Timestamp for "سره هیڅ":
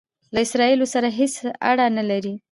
0.93-1.35